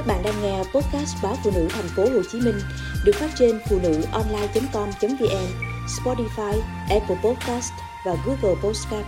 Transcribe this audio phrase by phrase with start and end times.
[0.00, 2.60] Các bạn đang nghe podcast báo phụ nữ thành phố Hồ Chí Minh
[3.04, 5.46] được phát trên phụ nữ online.com.vn,
[5.86, 7.72] Spotify, Apple Podcast
[8.06, 9.06] và Google Podcast.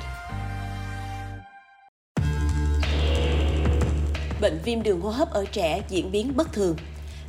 [4.41, 6.77] Bệnh viêm đường hô hấp ở trẻ diễn biến bất thường.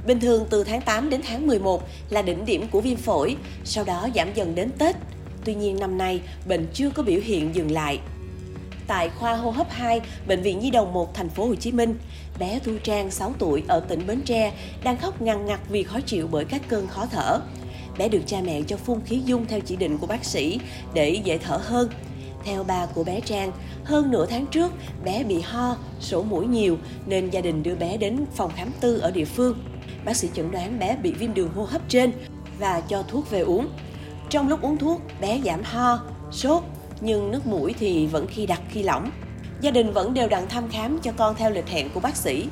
[0.05, 3.83] Bình thường từ tháng 8 đến tháng 11 là đỉnh điểm của viêm phổi, sau
[3.83, 4.95] đó giảm dần đến Tết.
[5.45, 7.99] Tuy nhiên năm nay, bệnh chưa có biểu hiện dừng lại
[8.87, 11.99] tại khoa hô hấp 2, bệnh viện Nhi đồng 1 thành phố Hồ Chí Minh.
[12.39, 14.53] Bé Thu Trang 6 tuổi ở tỉnh Bến Tre
[14.83, 17.39] đang khóc ngằn ngặt vì khó chịu bởi các cơn khó thở.
[17.97, 20.59] Bé được cha mẹ cho phun khí dung theo chỉ định của bác sĩ
[20.93, 21.89] để dễ thở hơn.
[22.45, 23.51] Theo bà của bé Trang,
[23.83, 24.71] hơn nửa tháng trước
[25.03, 28.99] bé bị ho, sổ mũi nhiều nên gia đình đưa bé đến phòng khám tư
[28.99, 29.57] ở địa phương.
[30.05, 32.11] Bác sĩ chẩn đoán bé bị viêm đường hô hấp trên
[32.59, 33.67] và cho thuốc về uống.
[34.29, 35.99] Trong lúc uống thuốc, bé giảm ho,
[36.31, 36.63] sốt,
[37.03, 39.11] nhưng nước mũi thì vẫn khi đặc khi lỏng.
[39.61, 42.47] Gia đình vẫn đều đặn thăm khám cho con theo lịch hẹn của bác sĩ.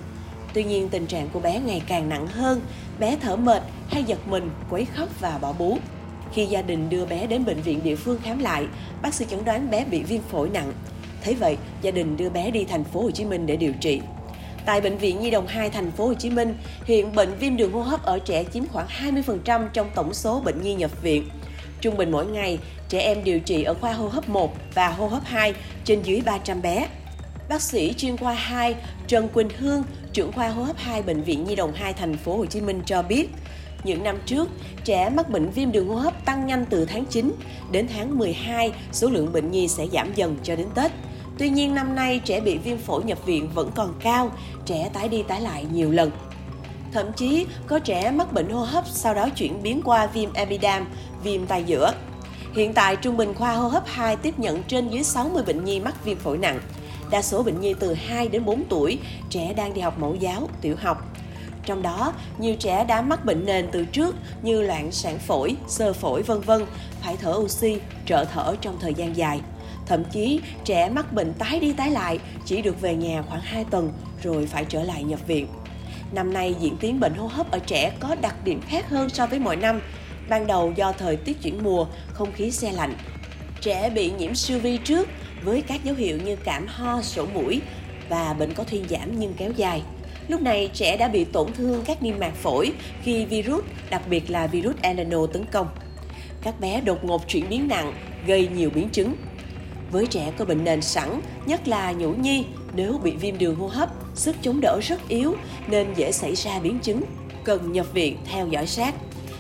[0.54, 2.62] Tuy nhiên tình trạng của bé ngày càng nặng hơn,
[3.00, 5.78] bé thở mệt hay giật mình, quấy khóc và bỏ bú.
[6.34, 8.68] Khi gia đình đưa bé đến bệnh viện địa phương khám lại,
[9.02, 10.74] bác sĩ chẩn đoán bé bị viêm phổi nặng.
[11.22, 14.02] Thế vậy, gia đình đưa bé đi thành phố Hồ Chí Minh để điều trị.
[14.66, 17.72] Tại bệnh viện Nhi đồng 2 thành phố Hồ Chí Minh, hiện bệnh viêm đường
[17.72, 21.30] hô hấp ở trẻ chiếm khoảng 20% trong tổng số bệnh nhi nhập viện.
[21.82, 25.08] Trung bình mỗi ngày, trẻ em điều trị ở khoa hô hấp 1 và hô
[25.08, 25.54] hấp 2
[25.86, 26.88] trên dưới 300 bé.
[27.50, 28.76] Bác sĩ chuyên khoa 2
[29.08, 32.38] Trần Quỳnh Hương, trưởng khoa hô hấp 2 bệnh viện Nhi đồng 2 thành phố
[32.38, 33.30] Hồ Chí Minh cho biết,
[33.84, 34.50] những năm trước,
[34.84, 37.32] trẻ mắc bệnh viêm đường hô hấp tăng nhanh từ tháng 9
[37.72, 40.92] đến tháng 12, số lượng bệnh nhi sẽ giảm dần cho đến Tết.
[41.38, 44.32] Tuy nhiên năm nay trẻ bị viêm phổi nhập viện vẫn còn cao,
[44.66, 46.12] trẻ tái đi tái lại nhiều lần.
[46.94, 50.88] Thậm chí có trẻ mắc bệnh hô hấp sau đó chuyển biến qua viêm epidam,
[51.24, 51.94] viêm tai giữa.
[52.54, 55.80] Hiện tại trung bình khoa hô hấp 2 tiếp nhận trên dưới 60 bệnh nhi
[55.80, 56.60] mắc viêm phổi nặng.
[57.12, 60.50] Đa số bệnh nhi từ 2 đến 4 tuổi, trẻ đang đi học mẫu giáo,
[60.62, 61.06] tiểu học.
[61.66, 65.94] Trong đó, nhiều trẻ đã mắc bệnh nền từ trước như loạn sản phổi, sơ
[65.94, 66.66] phổi vân vân,
[67.02, 69.42] phải thở oxy, trợ thở trong thời gian dài.
[69.86, 73.66] Thậm chí, trẻ mắc bệnh tái đi tái lại chỉ được về nhà khoảng 2
[73.72, 73.92] tuần
[74.24, 75.48] rồi phải trở lại nhập viện.
[76.12, 79.26] Năm nay diễn tiến bệnh hô hấp ở trẻ có đặc điểm khác hơn so
[79.26, 79.82] với mọi năm.
[80.30, 82.94] Ban đầu do thời tiết chuyển mùa, không khí xe lạnh.
[83.62, 85.10] Trẻ bị nhiễm siêu vi trước
[85.44, 87.62] với các dấu hiệu như cảm ho, sổ mũi
[88.10, 89.82] và bệnh có thuyên giảm nhưng kéo dài.
[90.28, 92.74] Lúc này trẻ đã bị tổn thương các niêm mạc phổi
[93.04, 95.68] khi virus, đặc biệt là virus adeno tấn công.
[96.42, 97.94] Các bé đột ngột chuyển biến nặng,
[98.28, 99.16] gây nhiều biến chứng.
[99.92, 102.46] Với trẻ có bệnh nền sẵn, nhất là nhũ nhi,
[102.76, 105.36] nếu bị viêm đường hô hấp, sức chống đỡ rất yếu
[105.68, 107.02] nên dễ xảy ra biến chứng,
[107.44, 108.96] cần nhập viện theo dõi sát.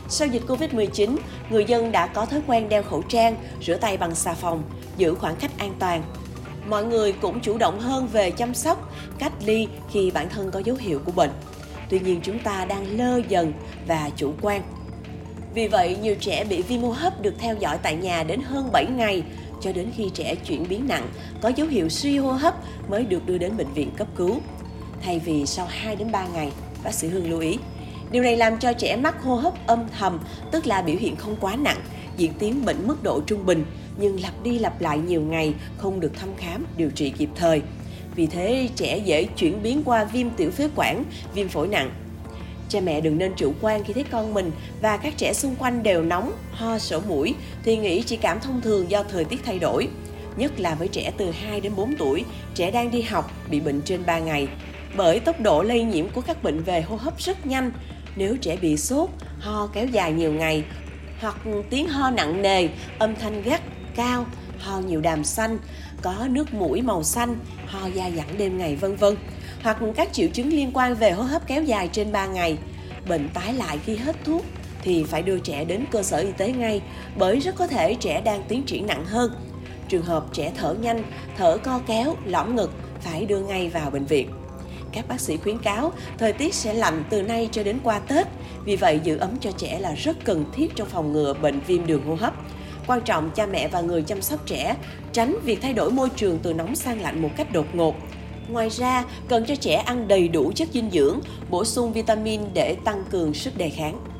[0.09, 1.17] Sau dịch Covid-19,
[1.49, 4.63] người dân đã có thói quen đeo khẩu trang, rửa tay bằng xà phòng,
[4.97, 6.03] giữ khoảng cách an toàn.
[6.67, 10.59] Mọi người cũng chủ động hơn về chăm sóc, cách ly khi bản thân có
[10.59, 11.31] dấu hiệu của bệnh.
[11.89, 13.53] Tuy nhiên chúng ta đang lơ dần
[13.87, 14.61] và chủ quan.
[15.53, 18.69] Vì vậy, nhiều trẻ bị viêm hô hấp được theo dõi tại nhà đến hơn
[18.71, 19.23] 7 ngày,
[19.61, 21.07] cho đến khi trẻ chuyển biến nặng,
[21.41, 22.55] có dấu hiệu suy hô hấp
[22.89, 24.39] mới được đưa đến bệnh viện cấp cứu.
[25.01, 26.51] Thay vì sau 2 đến 3 ngày,
[26.83, 27.57] bác sĩ Hương lưu ý.
[28.11, 30.19] Điều này làm cho trẻ mắc hô hấp âm thầm,
[30.51, 31.79] tức là biểu hiện không quá nặng,
[32.17, 33.65] diễn tiến bệnh mức độ trung bình,
[33.97, 37.61] nhưng lặp đi lặp lại nhiều ngày không được thăm khám, điều trị kịp thời.
[38.15, 41.91] Vì thế, trẻ dễ chuyển biến qua viêm tiểu phế quản, viêm phổi nặng.
[42.71, 44.51] Cha mẹ đừng nên chủ quan khi thấy con mình
[44.81, 48.61] và các trẻ xung quanh đều nóng, ho, sổ mũi thì nghĩ chỉ cảm thông
[48.61, 49.87] thường do thời tiết thay đổi.
[50.37, 53.81] Nhất là với trẻ từ 2 đến 4 tuổi, trẻ đang đi học, bị bệnh
[53.81, 54.47] trên 3 ngày.
[54.97, 57.71] Bởi tốc độ lây nhiễm của các bệnh về hô hấp rất nhanh,
[58.15, 60.63] nếu trẻ bị sốt, ho kéo dài nhiều ngày,
[61.19, 61.35] hoặc
[61.69, 62.67] tiếng ho nặng nề,
[62.99, 63.61] âm thanh gắt,
[63.95, 64.25] cao,
[64.59, 65.57] ho nhiều đàm xanh,
[66.01, 69.15] có nước mũi màu xanh, ho da dẳng đêm ngày vân vân
[69.63, 72.57] hoặc các triệu chứng liên quan về hô hấp kéo dài trên 3 ngày.
[73.07, 74.45] Bệnh tái lại khi hết thuốc
[74.81, 76.81] thì phải đưa trẻ đến cơ sở y tế ngay
[77.17, 79.31] bởi rất có thể trẻ đang tiến triển nặng hơn.
[79.89, 81.03] Trường hợp trẻ thở nhanh,
[81.37, 84.29] thở co kéo, lõm ngực phải đưa ngay vào bệnh viện.
[84.91, 88.27] Các bác sĩ khuyến cáo thời tiết sẽ lạnh từ nay cho đến qua Tết,
[88.65, 91.87] vì vậy giữ ấm cho trẻ là rất cần thiết trong phòng ngừa bệnh viêm
[91.87, 92.33] đường hô hấp.
[92.87, 94.75] Quan trọng cha mẹ và người chăm sóc trẻ
[95.11, 97.95] tránh việc thay đổi môi trường từ nóng sang lạnh một cách đột ngột.
[98.49, 102.75] Ngoài ra, cần cho trẻ ăn đầy đủ chất dinh dưỡng, bổ sung vitamin để
[102.85, 104.10] tăng cường sức đề kháng.